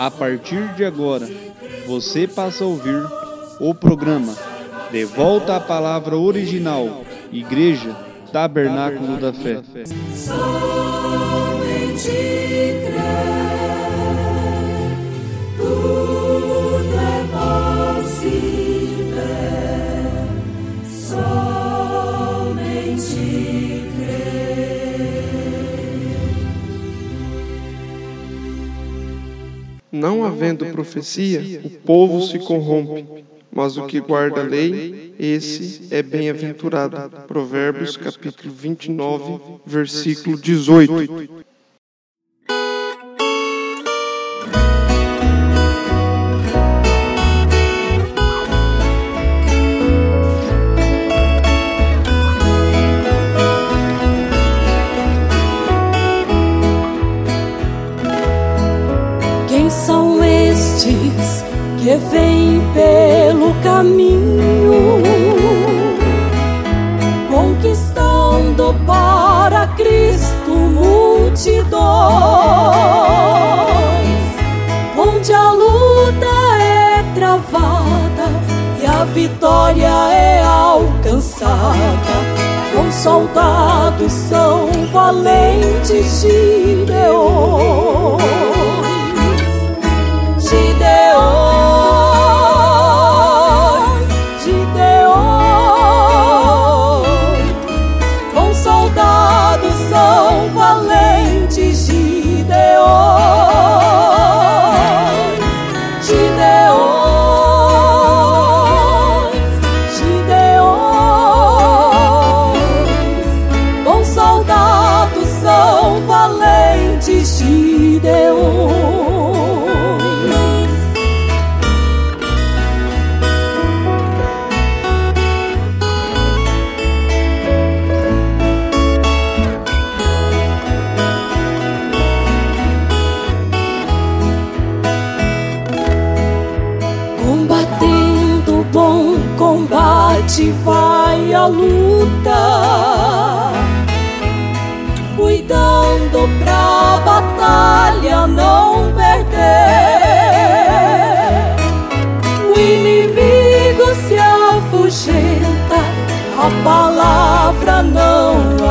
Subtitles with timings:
[0.00, 1.28] A partir de agora,
[1.86, 3.04] você passa a ouvir
[3.60, 4.34] o programa
[4.90, 7.94] De Volta à Palavra Original, Igreja
[8.32, 9.60] Tabernáculo da Fé.
[10.16, 12.10] Somente
[30.00, 33.04] Não havendo profecia, o povo se corrompe,
[33.52, 37.10] mas o que guarda a lei, esse é bem-aventurado.
[37.26, 41.44] Provérbios capítulo 29, versículo 18.
[62.10, 65.02] Vêm pelo caminho,
[67.30, 71.80] conquistando para Cristo multidões,
[74.96, 76.26] onde a luta
[76.60, 78.26] é travada
[78.80, 81.70] e a vitória é alcançada.
[82.74, 86.20] Com soldados são valentes.
[86.20, 87.00] Gideões,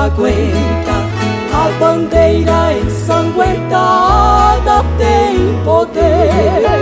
[0.10, 0.98] aguenta.
[1.54, 6.79] A bandeira ensanguentada tem poder.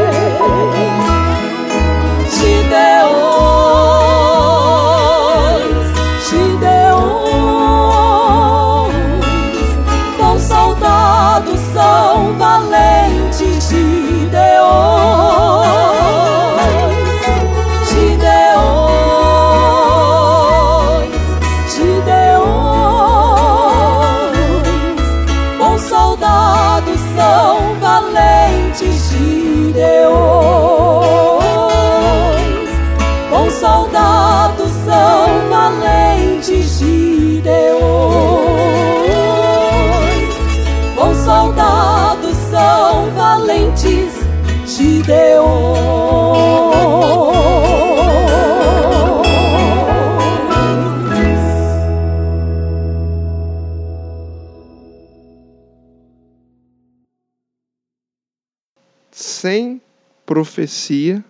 [59.11, 59.81] Sem
[60.25, 61.23] profecia,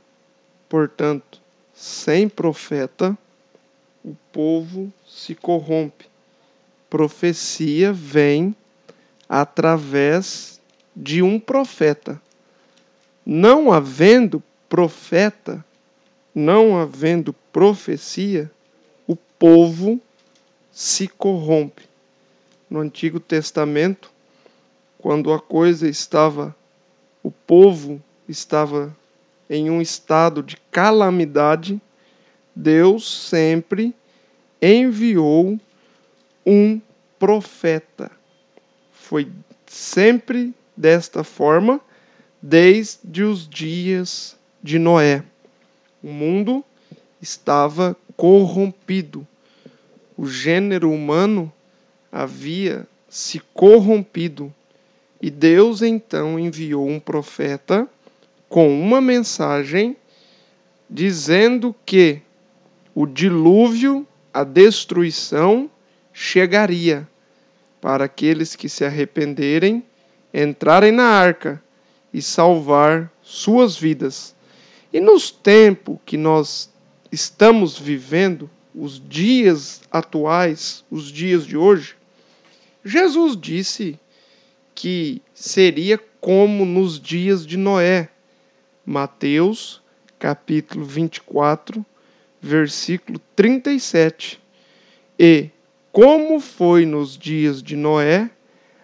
[0.68, 1.40] portanto,
[1.72, 3.16] sem profeta,
[4.04, 6.10] o povo se corrompe.
[6.90, 8.56] Profecia vem
[9.30, 10.60] através
[10.96, 12.20] de um profeta.
[13.30, 15.62] Não havendo profeta,
[16.34, 18.50] não havendo profecia,
[19.06, 20.00] o povo
[20.72, 21.84] se corrompe.
[22.70, 24.10] No Antigo Testamento,
[24.98, 26.56] quando a coisa estava,
[27.22, 28.96] o povo estava
[29.50, 31.82] em um estado de calamidade,
[32.56, 33.94] Deus sempre
[34.62, 35.60] enviou
[36.46, 36.80] um
[37.20, 38.10] profeta.
[38.90, 39.30] Foi
[39.66, 41.82] sempre desta forma
[42.50, 45.22] desde os dias de Noé.
[46.02, 46.64] O mundo
[47.22, 49.28] estava corrompido.
[50.16, 51.52] O gênero humano
[52.10, 54.54] havia se corrompido.
[55.22, 57.86] E Deus então enviou um profeta
[58.48, 59.98] com uma mensagem
[60.90, 62.22] dizendo que
[62.96, 65.70] o dilúvio, a destruição,
[66.14, 67.06] chegaria
[67.82, 69.84] para aqueles que se arrependerem,
[70.34, 71.62] entrarem na arca
[72.18, 74.36] e salvar suas vidas.
[74.92, 76.68] E nos tempos que nós
[77.12, 81.96] estamos vivendo, os dias atuais, os dias de hoje,
[82.84, 84.00] Jesus disse
[84.74, 88.10] que seria como nos dias de Noé.
[88.84, 89.80] Mateus,
[90.18, 91.86] capítulo 24,
[92.42, 94.42] versículo 37.
[95.20, 95.52] E
[95.92, 98.32] como foi nos dias de Noé,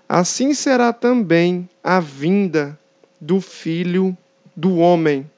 [0.08, 2.78] assim será também a vinda
[3.24, 4.18] do filho
[4.54, 5.30] do homem.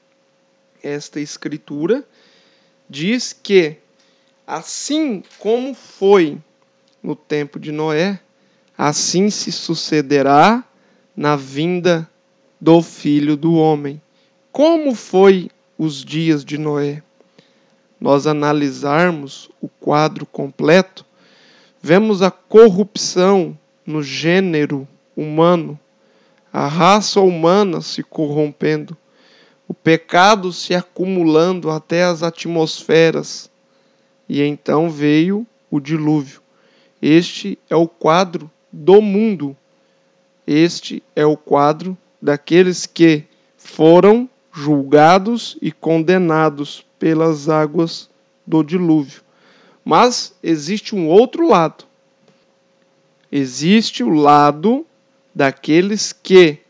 [0.82, 2.04] Esta escritura
[2.90, 3.76] diz que,
[4.44, 6.36] assim como foi
[7.00, 8.18] no tempo de Noé,
[8.76, 10.64] assim se sucederá
[11.16, 12.10] na vinda
[12.60, 14.02] do filho do homem.
[14.50, 15.48] Como foi
[15.78, 17.04] os dias de Noé?
[18.00, 21.06] Nós analisarmos o quadro completo,
[21.80, 23.56] vemos a corrupção
[23.86, 25.78] no gênero humano,
[26.56, 28.96] a raça humana se corrompendo,
[29.68, 33.50] o pecado se acumulando até as atmosferas.
[34.26, 36.40] E então veio o dilúvio.
[37.02, 39.54] Este é o quadro do mundo.
[40.46, 43.24] Este é o quadro daqueles que
[43.58, 48.08] foram julgados e condenados pelas águas
[48.46, 49.20] do dilúvio.
[49.84, 51.84] Mas existe um outro lado.
[53.30, 54.86] Existe o lado
[55.36, 56.60] daqueles que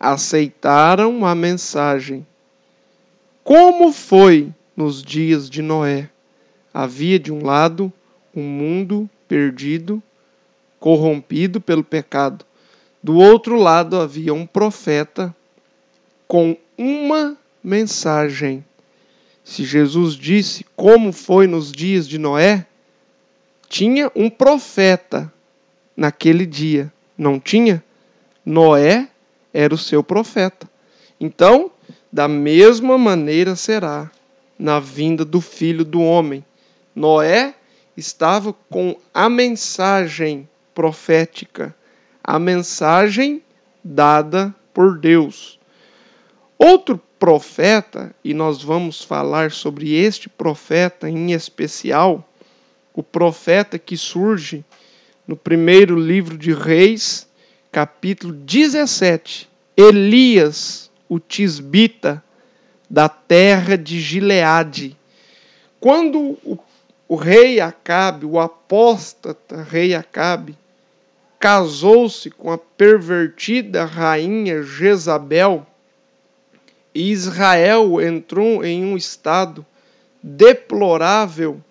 [0.00, 2.26] aceitaram a mensagem.
[3.44, 6.10] Como foi nos dias de Noé?
[6.74, 7.92] Havia de um lado
[8.34, 10.02] um mundo perdido,
[10.80, 12.44] corrompido pelo pecado.
[13.00, 15.32] Do outro lado havia um profeta
[16.26, 18.64] com uma mensagem.
[19.44, 22.66] Se Jesus disse como foi nos dias de Noé,
[23.68, 25.32] tinha um profeta
[25.96, 27.84] naquele dia, não tinha?
[28.48, 29.06] Noé
[29.52, 30.66] era o seu profeta.
[31.20, 31.70] Então,
[32.10, 34.10] da mesma maneira será
[34.58, 36.42] na vinda do filho do homem.
[36.94, 37.54] Noé
[37.94, 41.76] estava com a mensagem profética,
[42.24, 43.42] a mensagem
[43.84, 45.60] dada por Deus.
[46.58, 52.26] Outro profeta, e nós vamos falar sobre este profeta em especial,
[52.94, 54.64] o profeta que surge
[55.26, 57.27] no primeiro livro de Reis,
[57.70, 62.22] capítulo 17, Elias, o tisbita
[62.88, 64.96] da terra de Gileade.
[65.80, 66.58] Quando o
[67.08, 70.54] o rei Acabe, o apóstata rei Acabe,
[71.40, 75.66] casou-se com a pervertida rainha Jezabel,
[76.94, 79.64] e Israel entrou em um estado
[80.22, 81.62] deplorável,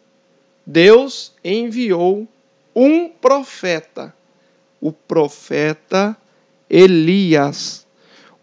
[0.66, 2.28] Deus enviou
[2.76, 4.14] um profeta,
[4.80, 6.16] o profeta
[6.70, 7.86] Elias.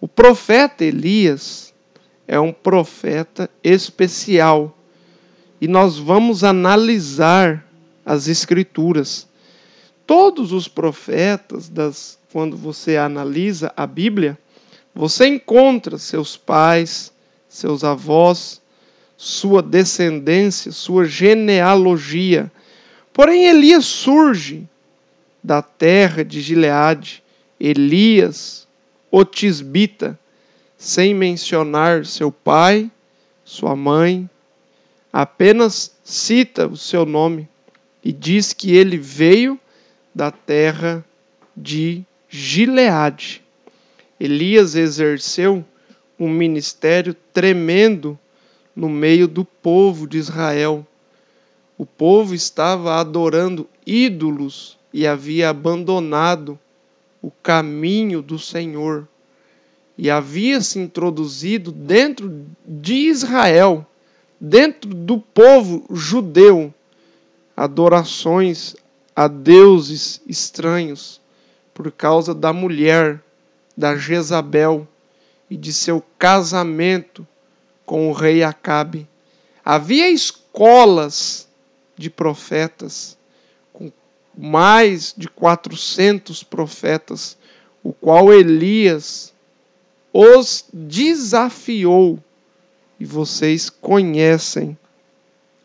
[0.00, 1.72] O profeta Elias
[2.26, 4.76] é um profeta especial
[5.60, 7.66] e nós vamos analisar
[8.04, 9.26] as escrituras.
[10.06, 14.38] Todos os profetas, das, quando você analisa a Bíblia,
[14.94, 17.12] você encontra seus pais,
[17.48, 18.60] seus avós,
[19.16, 22.52] sua descendência, sua genealogia.
[23.12, 24.68] Porém, Elias surge
[25.44, 27.22] da terra de Gileade,
[27.60, 28.66] Elias,
[29.10, 30.18] o tisbita,
[30.78, 32.90] sem mencionar seu pai,
[33.44, 34.28] sua mãe,
[35.12, 37.46] apenas cita o seu nome
[38.02, 39.60] e diz que ele veio
[40.14, 41.04] da terra
[41.54, 43.42] de Gileade.
[44.18, 45.62] Elias exerceu
[46.18, 48.18] um ministério tremendo
[48.74, 50.86] no meio do povo de Israel.
[51.76, 56.56] O povo estava adorando ídolos e havia abandonado
[57.20, 59.08] o caminho do Senhor.
[59.98, 63.84] E havia se introduzido dentro de Israel
[64.40, 66.72] dentro do povo judeu
[67.56, 68.76] adorações
[69.16, 71.20] a deuses estranhos
[71.72, 73.22] por causa da mulher,
[73.76, 74.86] da Jezabel
[75.50, 77.26] e de seu casamento
[77.84, 79.08] com o rei Acabe.
[79.64, 81.48] Havia escolas
[81.96, 83.16] de profetas,
[84.36, 87.36] mais de 400 profetas,
[87.82, 89.32] o qual Elias
[90.12, 92.18] os desafiou
[92.98, 94.76] e vocês conhecem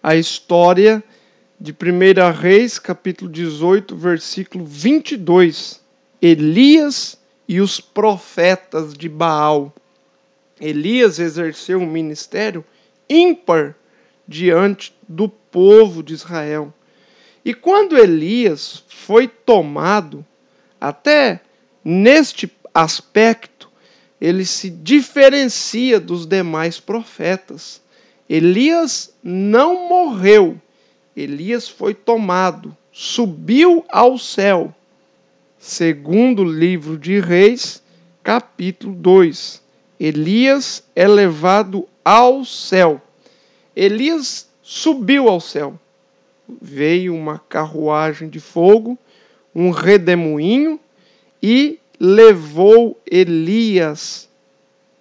[0.01, 1.03] a história
[1.59, 5.81] de 1 Reis, capítulo 18, versículo 22.
[6.21, 9.73] Elias e os profetas de Baal.
[10.59, 12.63] Elias exerceu um ministério
[13.09, 13.75] ímpar
[14.27, 16.73] diante do povo de Israel.
[17.49, 20.23] E quando Elias foi tomado,
[20.79, 21.41] até
[21.83, 23.71] neste aspecto,
[24.21, 27.81] ele se diferencia dos demais profetas.
[28.29, 30.61] Elias não morreu,
[31.17, 34.71] Elias foi tomado, subiu ao céu.
[35.57, 37.81] Segundo livro de Reis,
[38.21, 39.59] capítulo 2.
[39.99, 43.01] Elias é levado ao céu.
[43.75, 45.79] Elias subiu ao céu.
[46.61, 48.97] Veio uma carruagem de fogo,
[49.53, 50.79] um redemoinho
[51.41, 54.29] e levou Elias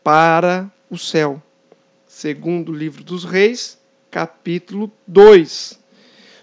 [0.03, 1.43] para o céu.
[2.07, 3.79] Segundo o livro dos Reis,
[4.11, 5.79] capítulo 2.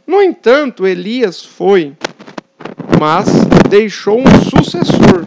[0.07, 1.95] No entanto, Elias foi,
[2.99, 3.27] mas
[3.69, 5.25] deixou um sucessor.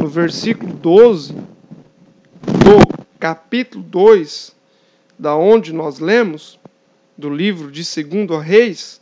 [0.00, 4.54] No versículo 12 do capítulo 2,
[5.18, 6.58] da onde nós lemos,
[7.16, 9.00] do livro de 2 Reis,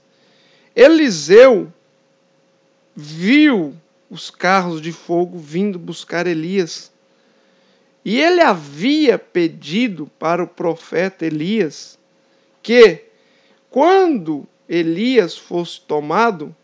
[0.75, 1.73] Eliseu
[2.95, 3.75] viu
[4.09, 6.91] os carros de fogo vindo buscar Elias.
[8.05, 11.99] E ele havia pedido para o profeta Elias
[12.63, 13.05] que,
[13.69, 16.55] quando Elias fosse tomado,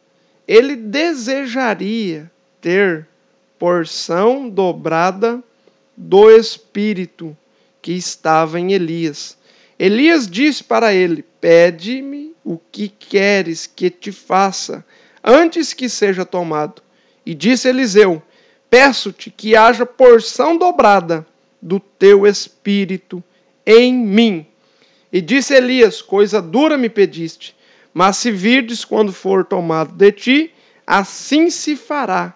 [0.46, 3.06] ele desejaria ter
[3.58, 5.42] porção dobrada
[5.96, 7.36] do Espírito
[7.82, 9.36] que estava em Elias.
[9.78, 14.86] Elias disse para ele: Pede-me o que queres que te faça,
[15.22, 16.80] antes que seja tomado.
[17.26, 18.22] E disse Eliseu:
[18.70, 21.26] Peço-te que haja porção dobrada
[21.60, 23.22] do teu espírito
[23.66, 24.46] em mim.
[25.12, 27.56] E disse Elias: Coisa dura me pediste,
[27.92, 30.54] mas se virdes quando for tomado de ti,
[30.86, 32.32] assim se fará.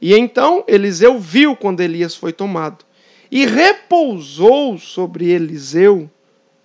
[0.00, 2.84] E então Eliseu viu quando Elias foi tomado,
[3.30, 6.10] e repousou sobre Eliseu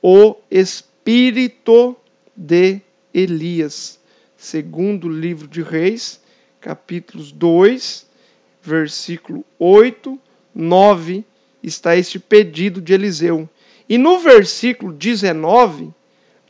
[0.01, 1.95] o espírito
[2.35, 2.81] de
[3.13, 3.99] Elias,
[4.35, 6.19] segundo livro de Reis,
[6.59, 8.05] capítulos 2,
[8.61, 10.19] versículo 8,
[10.53, 11.23] 9,
[11.63, 13.49] está este pedido de Eliseu.
[13.87, 15.93] E no versículo 19,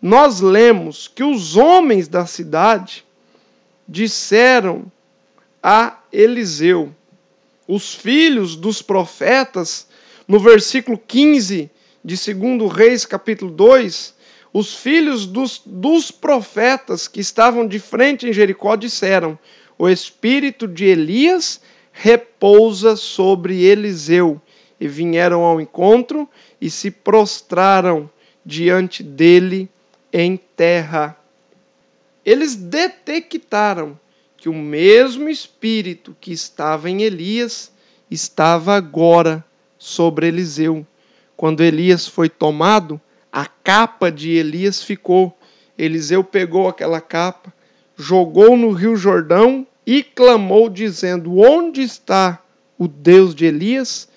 [0.01, 3.05] nós lemos que os homens da cidade
[3.87, 4.91] disseram
[5.61, 6.93] a Eliseu,
[7.67, 9.87] os filhos dos profetas,
[10.27, 11.69] no versículo 15
[12.03, 14.14] de 2 Reis, capítulo 2,
[14.57, 19.37] os filhos dos, dos profetas que estavam de frente em Jericó disseram:
[19.77, 21.59] o espírito de Elias
[21.91, 24.41] repousa sobre Eliseu.
[24.79, 26.29] E vieram ao encontro
[26.61, 28.09] e se prostraram
[28.45, 29.67] diante dele
[30.11, 31.17] em terra.
[32.23, 33.99] Eles detectaram
[34.37, 37.73] que o mesmo espírito que estava em Elias
[38.09, 39.43] estava agora
[39.77, 40.87] sobre Eliseu.
[41.35, 43.01] Quando Elias foi tomado,
[43.35, 45.37] a capa de Elias ficou.
[45.77, 47.53] Eliseu pegou aquela capa,
[47.97, 52.41] jogou no rio Jordão e clamou, dizendo: Onde está
[52.77, 54.07] o Deus de Elias?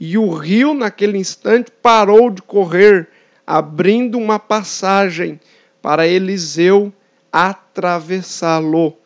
[0.00, 3.08] E o rio, naquele instante, parou de correr,
[3.46, 5.38] abrindo uma passagem
[5.80, 6.92] para Eliseu
[7.32, 8.96] atravessá-lo.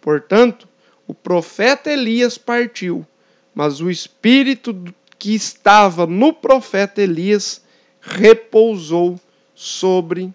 [0.00, 0.66] Portanto,
[1.06, 3.06] o profeta Elias partiu,
[3.54, 4.76] mas o espírito
[5.16, 7.61] que estava no profeta Elias
[8.02, 9.18] repousou
[9.54, 10.34] sobre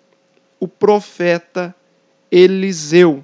[0.60, 1.76] o profeta
[2.32, 3.24] Eliseu.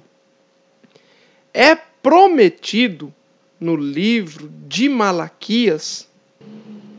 [1.52, 3.12] É prometido
[3.58, 6.06] no livro de Malaquias,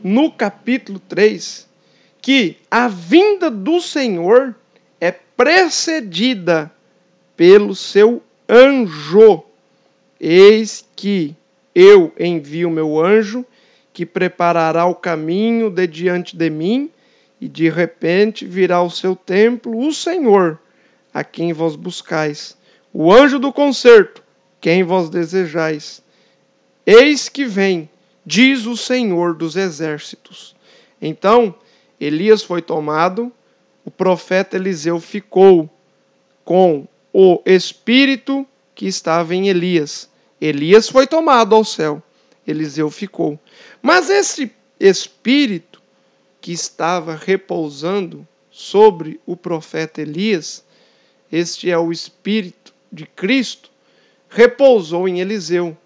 [0.02, 1.68] no capítulo 3,
[2.20, 4.54] que a vinda do Senhor
[5.00, 6.70] é precedida
[7.36, 9.44] pelo seu anjo.
[10.18, 11.36] Eis que
[11.74, 13.44] eu envio meu anjo,
[13.92, 16.90] que preparará o caminho de diante de mim,
[17.40, 20.58] e de repente virá ao seu templo o Senhor,
[21.12, 22.56] a quem vós buscais,
[22.92, 24.22] o anjo do concerto,
[24.60, 26.02] quem vós desejais.
[26.84, 27.88] Eis que vem,
[28.24, 30.54] diz o Senhor dos exércitos.
[31.00, 31.54] Então,
[32.00, 33.32] Elias foi tomado,
[33.84, 35.70] o profeta Eliseu ficou
[36.44, 40.08] com o espírito que estava em Elias.
[40.40, 42.02] Elias foi tomado ao céu,
[42.46, 43.38] Eliseu ficou.
[43.80, 45.75] Mas esse espírito
[46.46, 50.64] que estava repousando sobre o profeta Elias,
[51.32, 53.68] este é o espírito de Cristo,
[54.28, 55.76] repousou em Eliseu.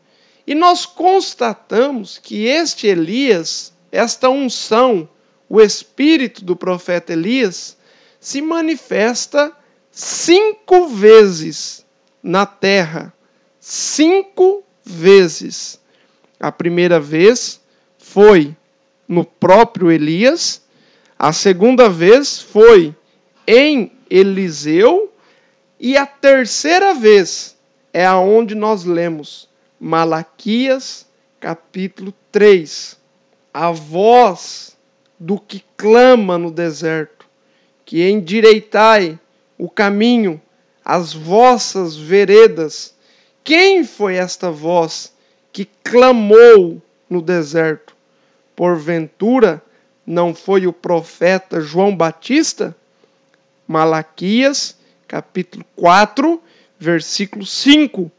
[0.47, 5.09] E nós constatamos que este Elias, esta unção,
[5.49, 7.79] o espírito do profeta Elias,
[8.21, 9.57] se manifesta
[9.91, 11.87] cinco vezes
[12.23, 13.15] na terra.
[13.59, 15.81] Cinco vezes.
[16.39, 17.63] A primeira vez
[17.97, 18.55] foi
[19.11, 20.63] no próprio Elias,
[21.19, 22.95] a segunda vez foi
[23.45, 25.13] em Eliseu,
[25.81, 27.57] e a terceira vez
[27.93, 29.49] é aonde nós lemos
[29.81, 31.09] Malaquias
[31.41, 32.97] capítulo 3.
[33.53, 34.77] a voz
[35.19, 37.27] do que clama no deserto,
[37.85, 39.19] que endireitai
[39.59, 40.41] o caminho,
[40.85, 42.95] as vossas veredas.
[43.43, 45.13] Quem foi esta voz
[45.53, 48.00] que clamou no deserto?
[48.61, 49.63] Porventura,
[50.07, 52.77] não foi o profeta João Batista?
[53.67, 54.77] Malaquias,
[55.09, 56.39] capítulo 4,
[56.79, 58.13] versículo 5.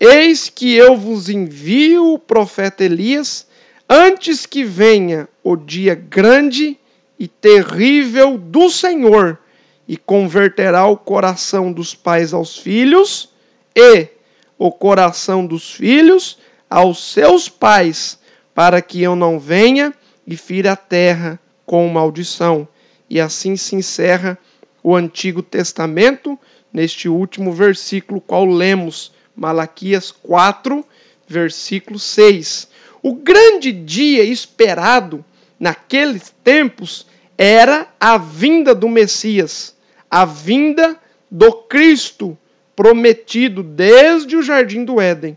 [0.00, 3.46] Eis que eu vos envio o profeta Elias
[3.88, 6.76] antes que venha o dia grande
[7.16, 9.38] e terrível do Senhor,
[9.86, 13.28] e converterá o coração dos pais aos filhos
[13.76, 14.08] e
[14.58, 16.36] o coração dos filhos
[16.68, 18.18] aos seus pais,
[18.54, 19.92] para que eu não venha
[20.26, 22.66] e fira a terra com maldição.
[23.10, 24.38] E assim se encerra
[24.82, 26.38] o Antigo Testamento
[26.72, 30.84] neste último versículo qual lemos, Malaquias 4,
[31.26, 32.68] versículo 6.
[33.02, 35.24] O grande dia esperado
[35.58, 37.06] naqueles tempos
[37.36, 39.74] era a vinda do Messias,
[40.10, 40.98] a vinda
[41.30, 42.36] do Cristo
[42.76, 45.36] prometido desde o jardim do Éden.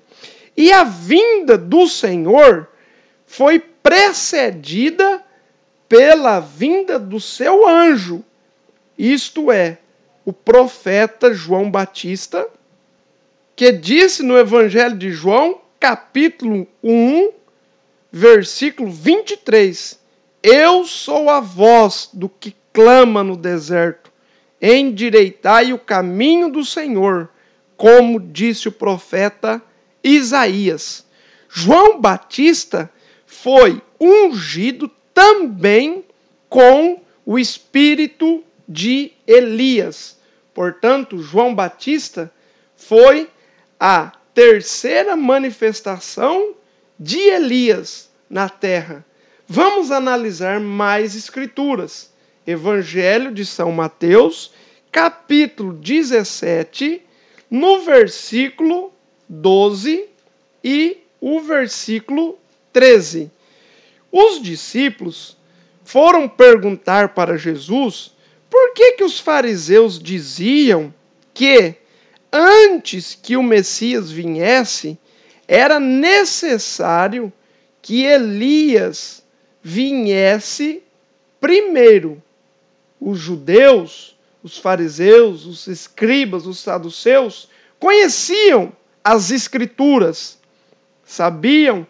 [0.56, 2.68] E a vinda do Senhor
[3.28, 5.24] foi precedida
[5.88, 8.24] pela vinda do seu anjo,
[8.98, 9.78] isto é,
[10.26, 12.48] o profeta João Batista,
[13.56, 17.32] que disse no Evangelho de João, capítulo 1,
[18.12, 20.00] versículo 23.
[20.42, 24.12] Eu sou a voz do que clama no deserto,
[24.62, 27.30] endireitai o caminho do Senhor,
[27.76, 29.62] como disse o profeta
[30.04, 31.06] Isaías.
[31.50, 32.92] João Batista
[33.48, 36.04] foi ungido também
[36.50, 40.18] com o espírito de Elias.
[40.54, 42.30] Portanto, João Batista
[42.76, 43.30] foi
[43.80, 46.56] a terceira manifestação
[47.00, 49.06] de Elias na terra.
[49.48, 52.12] Vamos analisar mais escrituras.
[52.46, 54.52] Evangelho de São Mateus,
[54.92, 57.02] capítulo 17,
[57.50, 58.92] no versículo
[59.30, 60.04] 12
[60.62, 62.38] e o versículo
[62.74, 63.37] 13.
[64.12, 65.38] Os discípulos
[65.84, 68.12] foram perguntar para Jesus
[68.50, 70.94] por que, que os fariseus diziam
[71.34, 71.76] que
[72.32, 74.98] antes que o Messias viesse,
[75.48, 77.32] era necessário
[77.82, 79.24] que Elias
[79.64, 80.84] viesse
[81.40, 82.22] primeiro.
[83.00, 87.48] Os judeus, os fariseus, os escribas, os saduceus
[87.80, 90.38] conheciam as Escrituras,
[91.06, 91.88] sabiam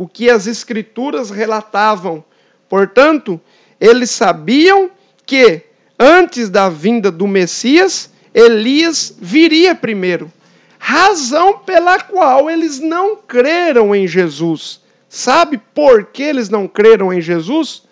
[0.00, 2.24] o que as Escrituras relatavam.
[2.70, 3.38] Portanto,
[3.78, 4.90] eles sabiam
[5.26, 5.60] que
[5.98, 10.32] antes da vinda do Messias, Elias viria primeiro
[10.78, 14.80] razão pela qual eles não creram em Jesus.
[15.06, 17.82] Sabe por que eles não creram em Jesus?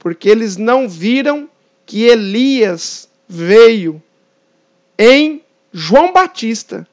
[0.00, 1.48] Porque eles não viram
[1.86, 4.02] que Elias veio
[4.98, 5.40] em
[5.72, 6.84] João Batista.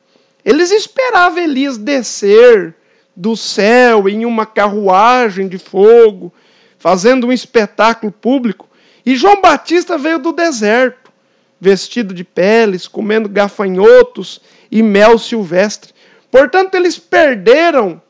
[0.45, 2.75] Eles esperavam Elias descer
[3.19, 6.33] do céu em uma carruagem de fogo,
[6.77, 8.65] fazendo um espetáculo público.
[9.05, 11.11] E João Batista veio do deserto,
[11.59, 14.39] vestido de peles, comendo gafanhotos
[14.71, 15.91] e mel silvestre.
[16.31, 18.01] Portanto, eles perderam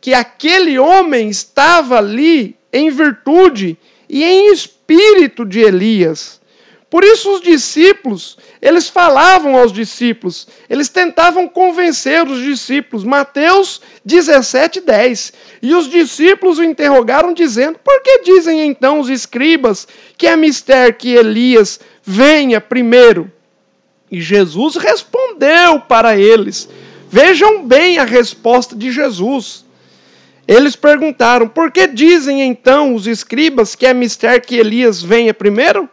[0.00, 6.40] que aquele homem estava ali em virtude e em espírito de Elias.
[6.88, 13.02] Por isso os discípulos, eles falavam aos discípulos, eles tentavam convencer os discípulos.
[13.02, 15.32] Mateus 17, 10.
[15.62, 20.94] E os discípulos o interrogaram, dizendo: Por que dizem então os escribas que é mistério
[20.94, 23.32] que Elias venha primeiro?
[24.08, 26.68] E Jesus respondeu para eles.
[27.10, 29.64] Vejam bem a resposta de Jesus.
[30.46, 35.90] Eles perguntaram: Por que dizem então os escribas que é mistério que Elias venha primeiro?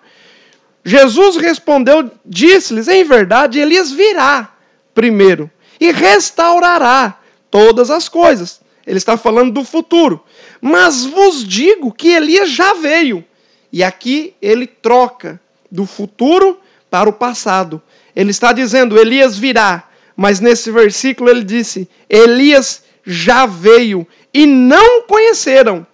[0.83, 4.53] Jesus respondeu, disse-lhes: Em verdade, Elias virá
[4.93, 7.19] primeiro e restaurará
[7.49, 8.61] todas as coisas.
[8.85, 10.23] Ele está falando do futuro.
[10.61, 13.23] Mas vos digo que Elias já veio.
[13.71, 15.39] E aqui ele troca
[15.71, 17.81] do futuro para o passado.
[18.15, 19.89] Ele está dizendo: Elias virá.
[20.15, 25.85] Mas nesse versículo ele disse: Elias já veio e não conheceram,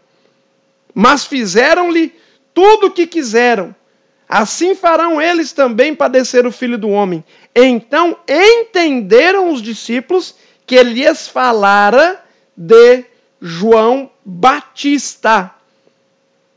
[0.93, 2.13] mas fizeram-lhe
[2.53, 3.73] tudo o que quiseram.
[4.29, 7.23] Assim farão eles também padecer o filho do homem.
[7.55, 12.23] Então entenderam os discípulos que Elias falara
[12.55, 13.03] de
[13.41, 15.51] João Batista.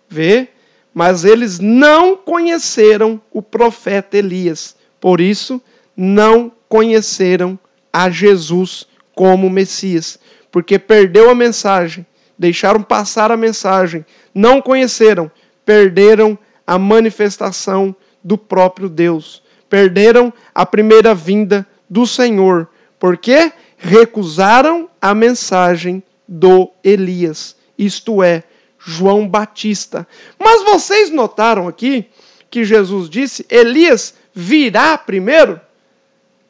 [0.07, 0.49] Vê?
[0.93, 4.77] Mas eles não conheceram o profeta Elias.
[5.01, 5.61] Por isso,
[5.97, 7.59] não conheceram
[7.91, 10.19] a Jesus como Messias,
[10.51, 12.07] porque perdeu a mensagem
[12.43, 14.05] deixaram passar a mensagem,
[14.35, 15.31] não conheceram,
[15.65, 16.39] perderam a
[16.79, 26.71] manifestação do próprio Deus, perderam a primeira vinda do Senhor, porque recusaram a mensagem do
[26.85, 28.45] Elias, isto é,
[28.79, 30.07] João Batista.
[30.39, 32.07] Mas vocês notaram aqui
[32.51, 35.61] que Jesus disse: Elias virá primeiro?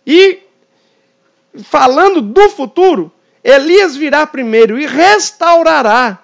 [0.06, 0.40] E
[1.64, 3.10] falando do futuro,
[3.42, 6.22] Elias virá primeiro e restaurará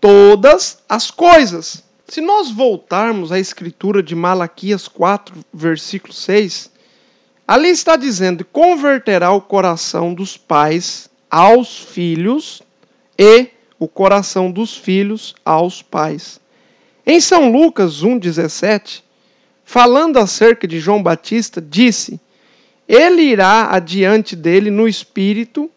[0.00, 1.82] todas as coisas.
[2.14, 6.70] Se nós voltarmos à escritura de Malaquias 4, versículo 6,
[7.44, 12.62] ali está dizendo: converterá o coração dos pais aos filhos
[13.18, 13.48] e
[13.80, 16.38] o coração dos filhos aos pais.
[17.04, 19.02] Em São Lucas 1,17,
[19.64, 22.20] falando acerca de João Batista, disse:
[22.86, 25.68] Ele irá adiante dele no espírito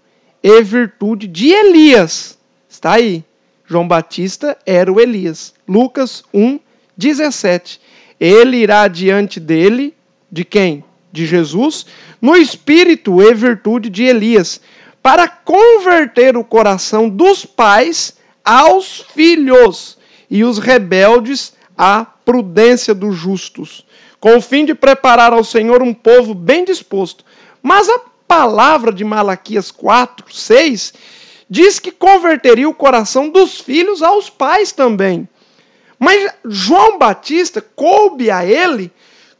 [0.43, 2.37] e virtude de Elias.
[2.69, 3.23] Está aí.
[3.65, 5.56] João Batista era o Elias.
[5.67, 6.59] Lucas 1,
[6.95, 7.79] 17.
[8.19, 9.93] Ele irá adiante dele,
[10.31, 10.83] de quem?
[11.11, 11.85] De Jesus,
[12.21, 14.61] no espírito e virtude de Elias,
[15.01, 19.97] para converter o coração dos pais aos filhos
[20.29, 23.85] e os rebeldes à prudência dos justos,
[24.19, 27.23] com o fim de preparar ao Senhor um povo bem disposto.
[27.61, 30.93] Mas a palavra de Malaquias 4, 6
[31.49, 35.27] diz que converteria o coração dos filhos aos pais também.
[35.99, 38.91] Mas João Batista coube a ele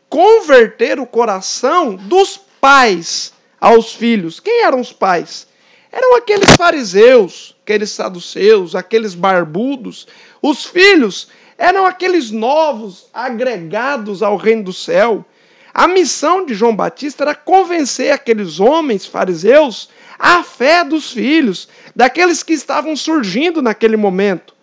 [0.09, 4.39] converter o coração dos pais aos filhos.
[4.39, 5.47] Quem eram os pais?
[5.91, 10.07] Eram aqueles fariseus, aqueles saduceus, aqueles barbudos.
[10.41, 15.25] Os filhos eram aqueles novos agregados ao reino do céu.
[15.73, 22.41] A missão de João Batista era convencer aqueles homens fariseus à fé dos filhos, daqueles
[22.41, 24.56] que estavam surgindo naquele momento.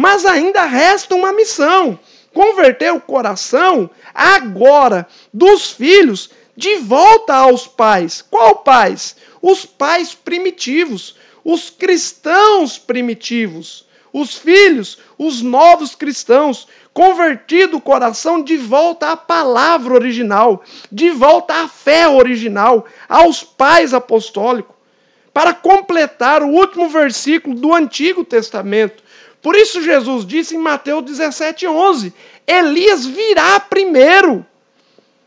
[0.00, 1.98] Mas ainda resta uma missão:
[2.32, 8.22] converter o coração agora dos filhos de volta aos pais.
[8.22, 9.14] Qual pais?
[9.42, 18.56] Os pais primitivos, os cristãos primitivos, os filhos, os novos cristãos, convertido o coração de
[18.56, 24.74] volta à palavra original, de volta à fé original, aos pais apostólicos,
[25.30, 29.10] para completar o último versículo do Antigo Testamento.
[29.42, 32.12] Por isso Jesus disse em Mateus 17:11,
[32.46, 34.44] Elias virá primeiro.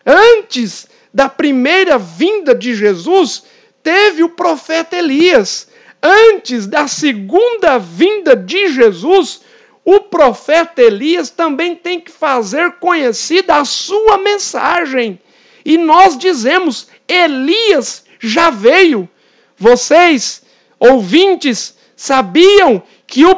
[0.06, 3.44] Antes da primeira vinda de Jesus,
[3.82, 5.68] teve o profeta Elias.
[6.02, 9.42] Antes da segunda vinda de Jesus,
[9.86, 15.20] o profeta Elias também tem que fazer conhecida a sua mensagem.
[15.66, 19.10] E nós dizemos: Elias já veio.
[19.58, 20.44] Vocês,
[20.80, 22.84] ouvintes, sabiam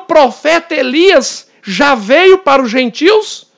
[0.08, 3.52] profeta Elias já veio para os gentios?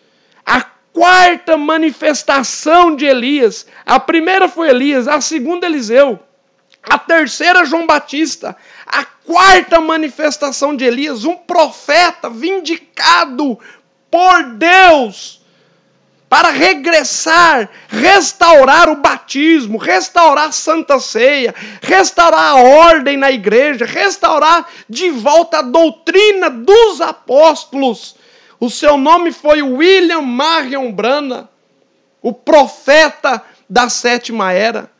[0.45, 3.67] A quarta manifestação de Elias.
[3.85, 6.19] A primeira foi Elias, a segunda Eliseu,
[6.83, 8.55] a terceira João Batista,
[8.85, 13.59] a quarta manifestação de Elias, um profeta vindicado
[14.09, 15.36] por Deus
[16.29, 24.67] para regressar, restaurar o batismo, restaurar a santa ceia, restaurar a ordem na igreja, restaurar
[24.89, 28.15] de volta a doutrina dos apóstolos.
[28.59, 31.49] O seu nome foi William Marion Brana,
[32.21, 34.91] o profeta da sétima era.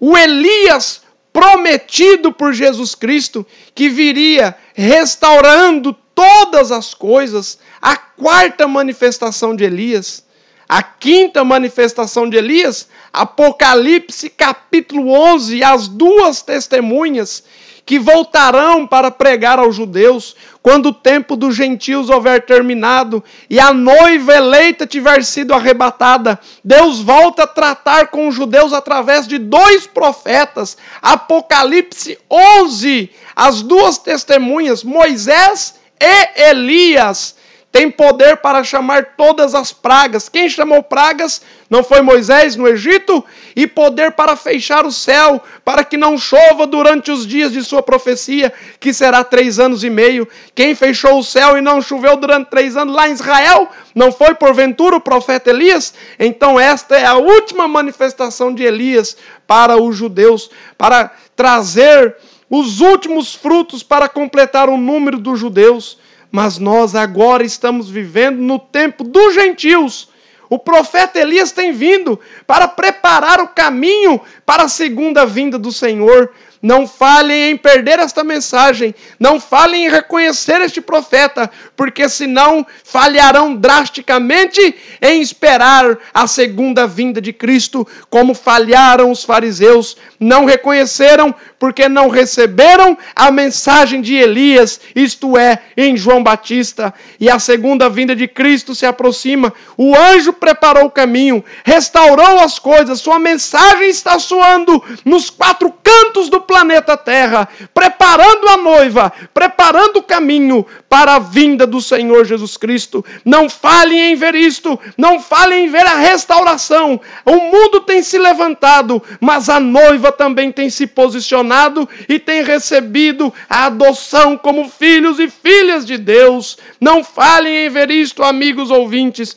[0.00, 9.56] O Elias prometido por Jesus Cristo, que viria restaurando todas as coisas, a quarta manifestação
[9.56, 10.24] de Elias.
[10.68, 17.42] A quinta manifestação de Elias, Apocalipse capítulo 11, as duas testemunhas
[17.84, 23.74] que voltarão para pregar aos judeus, quando o tempo dos gentios houver terminado e a
[23.74, 26.38] noiva eleita tiver sido arrebatada.
[26.62, 30.78] Deus volta a tratar com os judeus através de dois profetas.
[31.02, 37.36] Apocalipse 11, as duas testemunhas, Moisés e Elias
[37.72, 40.28] tem poder para chamar todas as pragas.
[40.28, 43.24] Quem chamou pragas não foi Moisés no Egito?
[43.56, 47.82] E poder para fechar o céu, para que não chova durante os dias de sua
[47.82, 50.28] profecia, que será três anos e meio.
[50.54, 53.66] Quem fechou o céu e não choveu durante três anos lá em Israel?
[53.94, 55.94] Não foi porventura o profeta Elias?
[56.18, 62.16] Então, esta é a última manifestação de Elias para os judeus, para trazer
[62.52, 65.98] os últimos frutos para completar o número dos judeus
[66.32, 70.08] mas nós agora estamos vivendo no tempo dos gentios.
[70.48, 76.32] O profeta Elias tem vindo para preparar o caminho para a segunda vinda do Senhor.
[76.62, 83.56] Não falhem em perder esta mensagem, não falhem em reconhecer este profeta, porque senão falharão
[83.56, 91.88] drasticamente em esperar a segunda vinda de Cristo, como falharam os fariseus, não reconheceram porque
[91.88, 98.14] não receberam a mensagem de Elias, isto é, em João Batista, e a segunda vinda
[98.14, 99.52] de Cristo se aproxima.
[99.76, 106.30] O anjo preparou o caminho, restaurou as coisas, sua mensagem está soando nos quatro cantos
[106.30, 112.56] do planeta Terra, preparando a noiva, preparando o caminho para a vinda do Senhor Jesus
[112.56, 113.04] Cristo.
[113.26, 116.98] Não falem em ver isto, não falem em ver a restauração.
[117.26, 123.32] O mundo tem se levantado, mas a noiva também tem se posicionado e tem recebido
[123.48, 126.56] a adoção como filhos e filhas de Deus.
[126.80, 129.36] Não falem em ver isto, amigos ouvintes.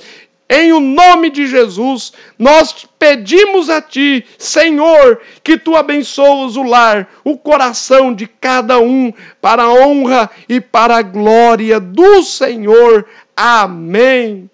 [0.50, 7.10] Em o nome de Jesus, nós pedimos a Ti, Senhor, que Tu abençoes o lar,
[7.24, 13.08] o coração de cada um, para a honra e para a glória do Senhor.
[13.36, 14.50] Amém.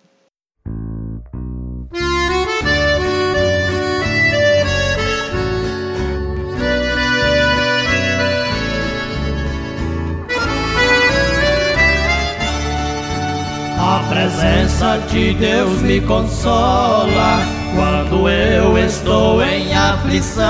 [14.82, 17.40] Presença de Deus me consola
[17.76, 20.44] quando eu estou em aflição.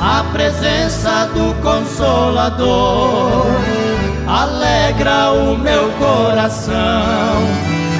[0.00, 3.44] A presença do Consolador
[4.28, 7.42] alegra o meu coração.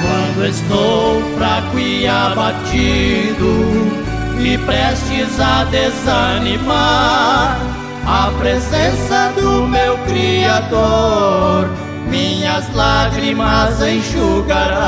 [0.01, 3.91] Quando estou fraco e abatido
[4.39, 7.59] e prestes a desanimar,
[8.07, 14.79] a presença do meu Criador minhas lágrimas enxugará.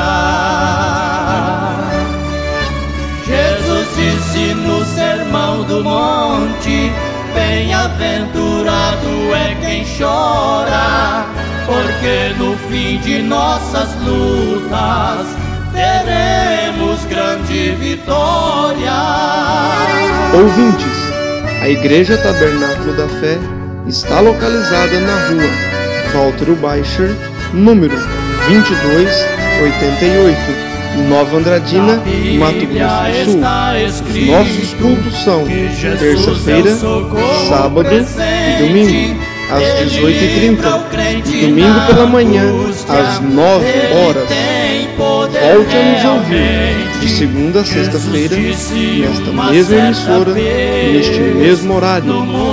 [3.24, 6.92] Jesus disse no sermão do monte:
[7.34, 11.24] Bem-aventurado é quem chora,
[11.66, 15.26] porque no fim de nossas lutas
[15.72, 18.92] teremos grande vitória.
[20.34, 21.12] Ouvintes,
[21.62, 23.38] a Igreja Tabernáculo da Fé
[23.86, 25.72] está localizada na rua
[26.12, 27.14] Walter Baixer,
[27.52, 27.94] número
[28.48, 30.36] 2288,
[31.08, 32.02] Nova Andradina,
[32.38, 33.40] Mato Grosso do Sul.
[34.26, 36.70] Nossos cultos são terça-feira,
[37.48, 37.98] sábado e
[38.58, 39.16] domingo,
[39.50, 40.58] às 18h30
[41.26, 42.44] e domingo pela manhã,
[42.88, 43.64] às 9
[44.06, 44.28] horas.
[45.32, 52.12] Volte a nos ouvir de segunda a sexta-feira, nesta mesma emissora, neste mesmo horário,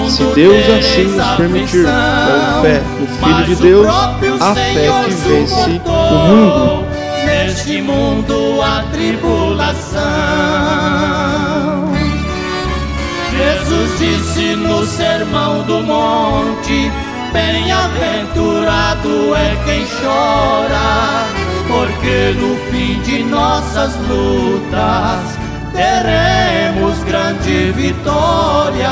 [0.10, 4.16] se Deus assim nos permitir, com fé no Filho de Deus, a
[4.56, 6.86] fé que vence o mundo.
[7.26, 10.00] Neste mundo a tribulação.
[13.38, 16.90] Jesus disse no sermão do monte:
[17.34, 21.28] Bem-aventurado é quem chora
[21.70, 25.38] porque no fim de nossas lutas
[25.72, 28.90] teremos grande vitória.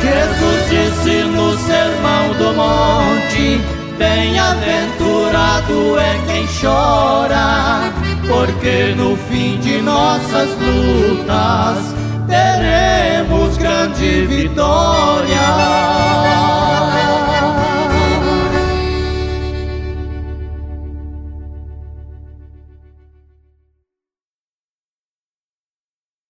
[0.00, 3.60] Jesus disse no sermão do monte:
[3.98, 11.94] Bem-aventurado é quem chora porque no fim de nossas lutas
[12.28, 15.48] teremos grande vitória.